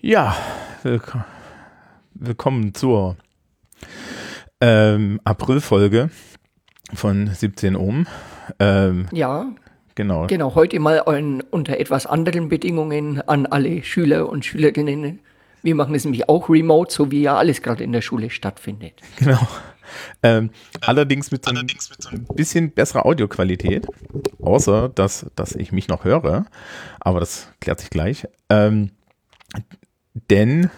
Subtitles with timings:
[0.00, 0.36] Ja,
[0.82, 1.16] willk
[2.12, 3.16] willkommen zur
[4.60, 6.10] ähm, Aprilfolge
[6.92, 8.06] von 17 Ohm.
[8.58, 9.52] Ähm, ja.
[9.94, 10.26] Genau.
[10.26, 15.20] Genau, heute mal ein, unter etwas anderen Bedingungen an alle Schüler und Schülerinnen.
[15.62, 19.00] Wir machen es nämlich auch remote, so wie ja alles gerade in der Schule stattfindet.
[19.16, 19.40] Genau.
[20.22, 23.86] Ähm, allerdings mit so ein bisschen besserer Audioqualität,
[24.42, 26.44] außer dass, dass ich mich noch höre,
[27.00, 28.26] aber das klärt sich gleich.
[28.50, 28.90] Ähm,
[30.30, 30.70] denn,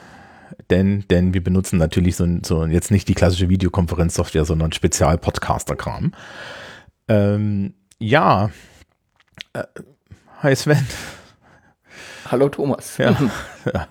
[0.71, 6.13] denn, denn wir benutzen natürlich so, so jetzt nicht die klassische Videokonferenzsoftware, sondern Spezial-Podcaster-Kram.
[7.09, 8.51] Ähm, ja.
[9.53, 9.65] Äh,
[10.43, 10.87] hi Sven.
[12.31, 12.99] Hallo Thomas.
[12.99, 13.17] Ja.
[13.73, 13.89] ja.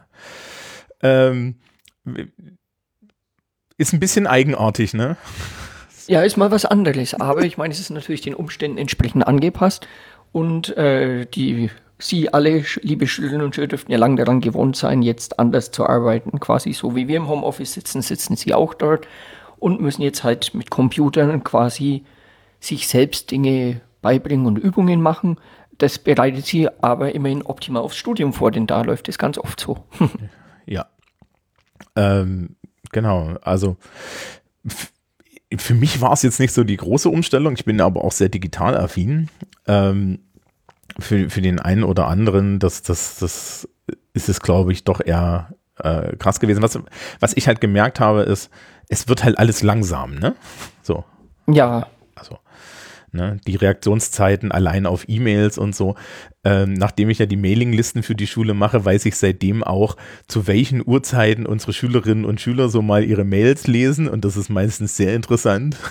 [1.02, 1.56] Ähm,
[3.78, 5.18] ist ein bisschen eigenartig, ne?
[6.08, 9.88] Ja, ist mal was anderes, aber ich meine, es ist natürlich den Umständen entsprechend angepasst
[10.32, 15.02] und äh, die Sie alle, liebe Schülerinnen und Schüler, dürften ja lange daran gewohnt sein,
[15.02, 16.40] jetzt anders zu arbeiten.
[16.40, 19.08] Quasi so wie wir im Homeoffice sitzen, sitzen Sie auch dort
[19.58, 22.04] und müssen jetzt halt mit Computern quasi
[22.60, 25.40] sich selbst Dinge beibringen und Übungen machen.
[25.80, 29.60] Das bereitet Sie aber immerhin optimal aufs Studium vor, denn da läuft es ganz oft
[29.60, 29.84] so.
[30.66, 30.88] ja.
[31.96, 32.56] Ähm,
[32.92, 33.78] genau, also
[35.56, 37.54] für mich war es jetzt nicht so die große Umstellung.
[37.54, 39.30] Ich bin aber auch sehr digital affin.
[39.66, 40.20] Ähm,
[41.00, 43.68] für, für den einen oder anderen, das, das, das
[44.14, 46.62] ist es, glaube ich, doch eher äh, krass gewesen.
[46.62, 46.80] Was,
[47.20, 48.50] was ich halt gemerkt habe, ist,
[48.90, 50.36] es wird halt alles langsam, ne?
[50.82, 51.04] So.
[51.48, 51.88] Ja.
[52.16, 52.40] Also,
[53.12, 55.96] ne, die Reaktionszeiten allein auf E-Mails und so.
[56.44, 60.48] Ähm, nachdem ich ja die Mailinglisten für die Schule mache, weiß ich seitdem auch, zu
[60.48, 64.98] welchen Uhrzeiten unsere Schülerinnen und Schüler so mal ihre Mails lesen und das ist meistens
[64.98, 65.78] sehr interessant.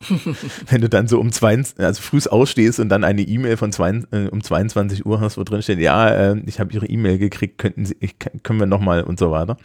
[0.68, 4.02] wenn du dann so um zwei, also früh ausstehst und dann eine E-Mail von zwei,
[4.10, 7.58] äh, um 22 Uhr hast, wo drin steht, ja, äh, ich habe ihre E-Mail gekriegt,
[7.58, 9.56] könnten Sie, ich, können wir nochmal und so weiter.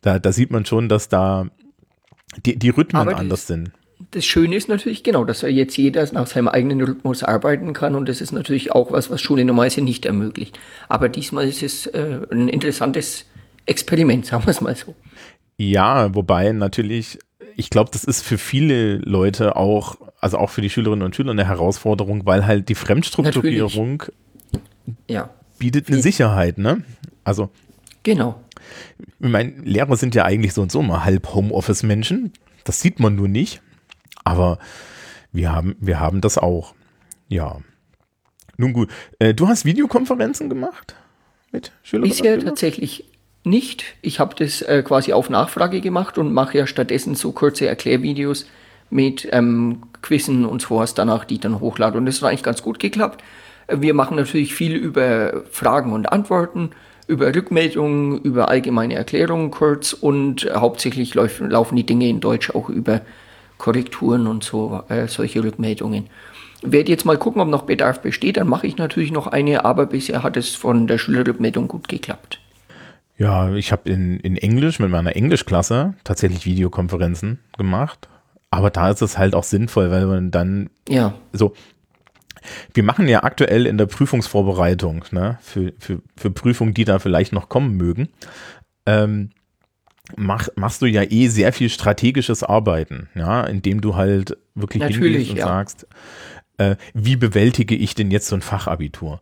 [0.00, 1.46] Da, da sieht man schon, dass da
[2.44, 3.70] die, die Rhythmen das, anders sind.
[4.12, 7.94] Das Schöne ist natürlich genau, dass er jetzt jeder nach seinem eigenen Rhythmus arbeiten kann
[7.94, 10.58] und das ist natürlich auch was, was Schule normalerweise nicht ermöglicht.
[10.88, 13.26] Aber diesmal ist es äh, ein interessantes
[13.66, 14.94] Experiment, sagen wir es mal so.
[15.58, 17.18] Ja, wobei natürlich
[17.58, 21.32] ich glaube, das ist für viele Leute auch, also auch für die Schülerinnen und Schüler
[21.32, 24.04] eine Herausforderung, weil halt die Fremdstrukturierung
[25.08, 25.30] ja.
[25.58, 26.84] bietet eine Sicherheit, ne?
[27.24, 27.50] Also.
[28.04, 28.40] Genau.
[29.18, 32.32] Ich meine, Lehrer sind ja eigentlich so und so mal halb Homeoffice-Menschen.
[32.62, 33.60] Das sieht man nur nicht.
[34.22, 34.60] Aber
[35.32, 36.76] wir haben, wir haben das auch.
[37.26, 37.58] Ja.
[38.56, 38.88] Nun gut.
[39.18, 40.94] Äh, du hast Videokonferenzen gemacht
[41.50, 42.16] mit Schülerinnen?
[42.16, 43.04] Bisher tatsächlich
[43.48, 43.84] nicht.
[44.02, 48.46] Ich habe das äh, quasi auf Nachfrage gemacht und mache ja stattdessen so kurze Erklärvideos
[48.90, 51.98] mit ähm, Quizzen und so was danach, die ich dann hochlade.
[51.98, 53.22] Und das hat eigentlich ganz gut geklappt.
[53.68, 56.70] Wir machen natürlich viel über Fragen und Antworten,
[57.06, 62.68] über Rückmeldungen, über allgemeine Erklärungen kurz und hauptsächlich laufen, laufen die Dinge in Deutsch auch
[62.68, 63.02] über
[63.58, 66.08] Korrekturen und so, äh, solche Rückmeldungen.
[66.62, 69.86] Werde jetzt mal gucken, ob noch Bedarf besteht, dann mache ich natürlich noch eine, aber
[69.86, 72.40] bisher hat es von der Schülerrückmeldung gut geklappt.
[73.18, 78.08] Ja, ich habe in, in Englisch mit meiner Englischklasse tatsächlich Videokonferenzen gemacht.
[78.50, 81.14] Aber da ist es halt auch sinnvoll, weil man dann ja.
[81.32, 81.54] so.
[82.72, 87.32] Wir machen ja aktuell in der Prüfungsvorbereitung, ne, für, für, für Prüfungen, die da vielleicht
[87.32, 88.08] noch kommen mögen,
[88.86, 89.30] ähm,
[90.16, 95.30] mach, machst du ja eh sehr viel strategisches Arbeiten, ja, indem du halt wirklich hingehst
[95.30, 95.46] und ja.
[95.46, 95.86] sagst,
[96.56, 99.20] äh, wie bewältige ich denn jetzt so ein Fachabitur?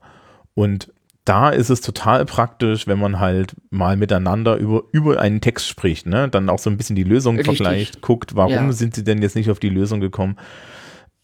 [0.55, 0.93] Und
[1.27, 6.07] da ist es total praktisch, wenn man halt mal miteinander über, über einen Text spricht,
[6.07, 6.29] ne?
[6.29, 7.59] Dann auch so ein bisschen die Lösung Richtig.
[7.59, 8.73] vergleicht, guckt, warum ja.
[8.73, 10.37] sind sie denn jetzt nicht auf die Lösung gekommen?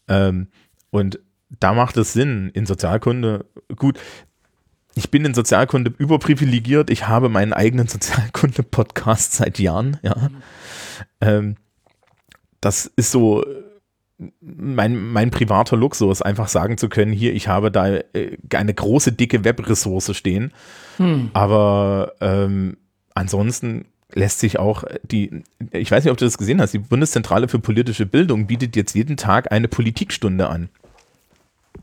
[0.09, 0.49] Ähm,
[0.89, 1.19] und
[1.49, 3.45] da macht es Sinn in Sozialkunde.
[3.77, 3.97] Gut,
[4.93, 6.89] ich bin in Sozialkunde überprivilegiert.
[6.89, 10.15] Ich habe meinen eigenen Sozialkunde-Podcast seit Jahren, ja.
[10.17, 10.37] Mhm.
[11.21, 11.55] Ähm,
[12.59, 13.45] das ist so
[14.41, 19.11] mein, mein privater Luxus, einfach sagen zu können, hier, ich habe da äh, eine große,
[19.11, 20.51] dicke Webressource stehen.
[20.97, 21.31] Hm.
[21.33, 22.77] Aber ähm,
[23.13, 27.47] ansonsten lässt sich auch die, ich weiß nicht, ob du das gesehen hast, die Bundeszentrale
[27.47, 30.69] für politische Bildung bietet jetzt jeden Tag eine Politikstunde an.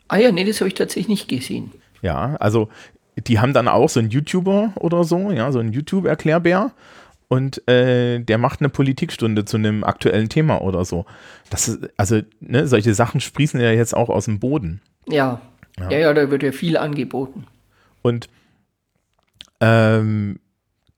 [0.09, 1.73] Ah ja, nee, das habe ich tatsächlich nicht gesehen.
[2.03, 2.69] Ja, also
[3.17, 6.73] die haben dann auch so einen YouTuber oder so, ja, so einen YouTube-Erklärbär
[7.31, 11.07] und äh, der macht eine Politikstunde zu einem aktuellen Thema oder so.
[11.49, 14.83] Das ist, also, ne, solche Sachen sprießen ja jetzt auch aus dem Boden.
[15.07, 15.41] Ja.
[15.79, 17.47] Ja, ja, ja da wird ja viel angeboten.
[18.03, 18.29] Und
[19.61, 20.41] ähm,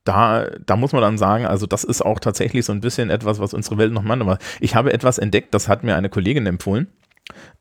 [0.05, 3.37] da, da muss man dann sagen, also das ist auch tatsächlich so ein bisschen etwas,
[3.37, 4.19] was unsere Welt noch mal.
[4.19, 6.87] Aber ich habe etwas entdeckt, das hat mir eine Kollegin empfohlen.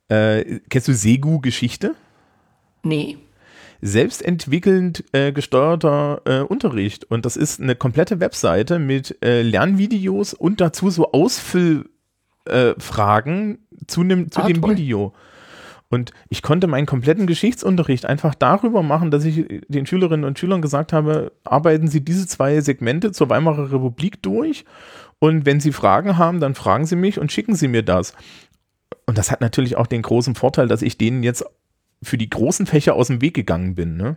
[0.08, 1.94] Äh, kennst du Segu-Geschichte?
[2.84, 3.18] Nee.
[3.82, 7.04] Selbstentwickelnd äh, gesteuerter äh, Unterricht.
[7.04, 14.30] Und das ist eine komplette Webseite mit äh, Lernvideos und dazu so Ausfüllfragen zu, nem,
[14.30, 14.76] zu ah, dem toll.
[14.76, 15.12] Video.
[15.88, 20.62] Und ich konnte meinen kompletten Geschichtsunterricht einfach darüber machen, dass ich den Schülerinnen und Schülern
[20.62, 24.64] gesagt habe, arbeiten Sie diese zwei Segmente zur Weimarer Republik durch
[25.18, 28.14] und wenn Sie Fragen haben, dann fragen Sie mich und schicken Sie mir das.
[29.06, 31.44] Und das hat natürlich auch den großen Vorteil, dass ich denen jetzt
[32.02, 33.96] für die großen Fächer aus dem Weg gegangen bin.
[33.96, 34.16] Ne?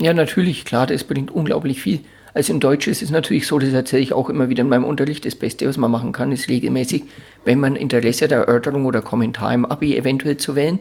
[0.00, 2.00] Ja, natürlich, klar, das bringt unglaublich viel.
[2.34, 4.84] Also in Deutsch ist es natürlich so, das erzähle ich auch immer wieder in meinem
[4.84, 7.04] Unterricht, das Beste, was man machen kann, ist regelmäßig,
[7.44, 10.80] wenn man Interesse der Erörterung oder Kommentar im Abi eventuell zu wählen,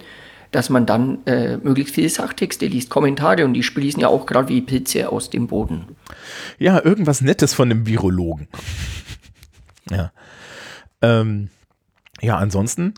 [0.52, 4.50] dass man dann äh, möglichst viele Sachtexte liest, Kommentare und die sprießen ja auch gerade
[4.50, 5.96] wie Pilze aus dem Boden.
[6.58, 8.48] Ja, irgendwas Nettes von einem Virologen.
[9.90, 10.12] ja.
[11.02, 11.50] Ähm,
[12.22, 12.94] ja, ansonsten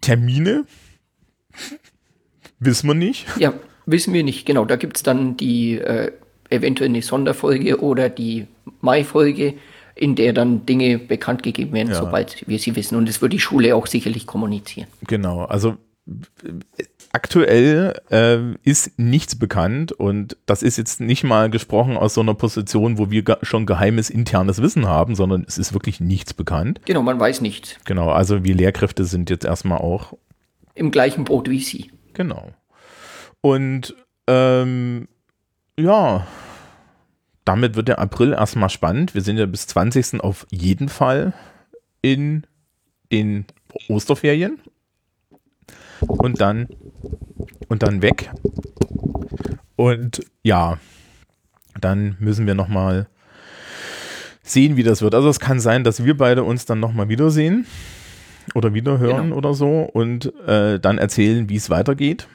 [0.00, 0.64] Termine
[2.58, 3.26] wissen wir nicht.
[3.38, 3.52] Ja,
[3.86, 4.64] wissen wir nicht, genau.
[4.64, 6.12] Da gibt es dann die äh,
[6.50, 8.46] eventuell eine Sonderfolge oder die
[8.80, 9.54] Mai-Folge,
[9.94, 11.96] in der dann Dinge bekannt gegeben werden, ja.
[11.96, 12.96] sobald wir sie wissen.
[12.96, 14.88] Und das wird die Schule auch sicherlich kommunizieren.
[15.06, 15.76] Genau, also
[17.12, 22.34] aktuell äh, ist nichts bekannt und das ist jetzt nicht mal gesprochen aus so einer
[22.34, 26.80] Position, wo wir schon geheimes internes Wissen haben, sondern es ist wirklich nichts bekannt.
[26.84, 27.76] Genau, man weiß nichts.
[27.84, 30.12] Genau, also wir Lehrkräfte sind jetzt erstmal auch
[30.74, 31.90] im gleichen Boot wie Sie.
[32.16, 32.50] Genau.
[33.42, 33.94] Und
[34.26, 35.06] ähm,
[35.78, 36.26] ja,
[37.44, 39.14] damit wird der April erstmal spannend.
[39.14, 40.22] Wir sind ja bis 20.
[40.22, 41.34] auf jeden Fall
[42.00, 42.46] in
[43.12, 43.44] den
[43.88, 44.58] Osterferien.
[46.00, 46.68] Und dann
[47.68, 48.30] und dann weg.
[49.76, 50.78] Und ja,
[51.78, 53.08] dann müssen wir noch mal
[54.42, 55.14] sehen, wie das wird.
[55.14, 57.66] Also es kann sein, dass wir beide uns dann noch mal wiedersehen
[58.56, 59.36] oder wiederhören genau.
[59.36, 62.26] oder so und äh, dann erzählen, wie es weitergeht.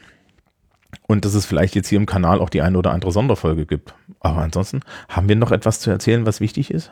[1.08, 3.94] Und dass es vielleicht jetzt hier im Kanal auch die eine oder andere Sonderfolge gibt.
[4.20, 6.92] Aber ansonsten, haben wir noch etwas zu erzählen, was wichtig ist?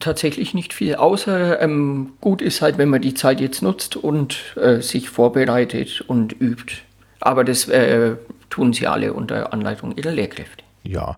[0.00, 4.56] Tatsächlich nicht viel, außer ähm, gut ist halt, wenn man die Zeit jetzt nutzt und
[4.56, 6.74] äh, sich vorbereitet und übt.
[7.20, 8.16] Aber das äh,
[8.50, 10.64] tun sie alle unter Anleitung ihrer Lehrkräfte.
[10.82, 11.16] Ja,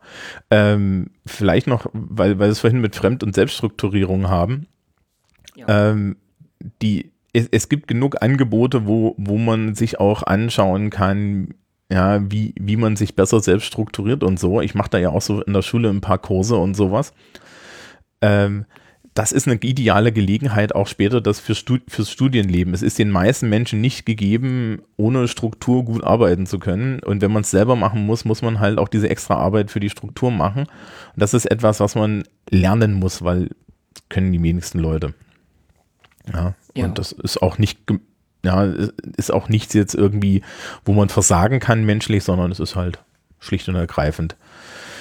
[0.51, 4.69] ähm, vielleicht noch, weil, weil wir es vorhin mit Fremd- und Selbststrukturierung haben.
[5.57, 5.91] Ja.
[5.91, 6.17] Ähm,
[6.83, 11.55] die es, es gibt genug Angebote, wo, wo man sich auch anschauen kann,
[11.91, 14.61] ja, wie, wie man sich besser selbst strukturiert und so.
[14.61, 17.13] Ich mache da ja auch so in der Schule ein paar Kurse und sowas.
[18.23, 18.65] Ähm,
[19.13, 22.75] das ist eine ideale Gelegenheit auch später das für Stud fürs Studienleben.
[22.75, 27.01] Es ist den meisten Menschen nicht gegeben, ohne Struktur gut arbeiten zu können.
[27.01, 29.81] Und wenn man es selber machen muss, muss man halt auch diese extra Arbeit für
[29.81, 30.63] die Struktur machen.
[30.63, 33.51] Und das ist etwas, was man lernen muss, weil
[34.11, 35.15] können die wenigsten Leute.
[36.33, 36.85] Ja, ja.
[36.85, 37.79] und das ist auch nicht,
[38.45, 38.65] ja,
[39.17, 40.43] ist auch nichts jetzt irgendwie,
[40.85, 42.99] wo man versagen kann menschlich, sondern es ist halt
[43.39, 44.37] schlicht und ergreifend.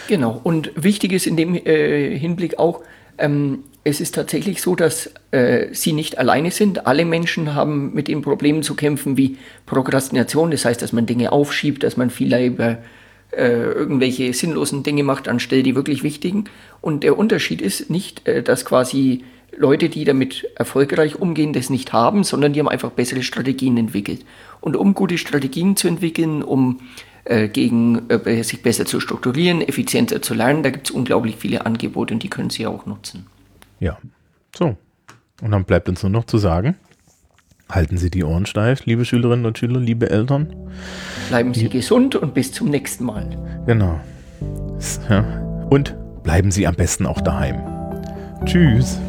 [0.08, 0.39] Genau.
[0.44, 2.82] Und wichtig ist in dem äh, Hinblick auch,
[3.17, 6.88] ähm, es ist tatsächlich so, dass äh, sie nicht alleine sind.
[6.88, 10.51] Alle Menschen haben mit den Problemen zu kämpfen wie Prokrastination.
[10.51, 12.79] Das heißt, dass man Dinge aufschiebt, dass man viel über
[13.32, 16.46] äh, irgendwelche sinnlosen Dinge macht anstelle die wirklich wichtigen.
[16.82, 19.24] Und der Unterschied ist nicht, äh, dass quasi
[19.57, 24.25] Leute, die damit erfolgreich umgehen, das nicht haben, sondern die haben einfach bessere Strategien entwickelt.
[24.62, 26.79] Und um gute Strategien zu entwickeln, um
[27.25, 31.65] äh, gegen äh, sich besser zu strukturieren, effizienter zu lernen, da gibt es unglaublich viele
[31.65, 33.25] Angebote und die können Sie auch nutzen.
[33.79, 33.97] Ja,
[34.55, 34.77] so.
[35.41, 36.75] Und dann bleibt uns nur noch zu sagen,
[37.69, 40.53] halten Sie die Ohren steif, liebe Schülerinnen und Schüler, liebe Eltern.
[41.29, 43.63] Bleiben Sie die gesund und bis zum nächsten Mal.
[43.65, 44.00] Genau.
[45.09, 45.41] Ja.
[45.69, 47.62] Und bleiben Sie am besten auch daheim.
[48.45, 49.00] Tschüss.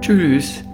[0.00, 0.64] Tschüss.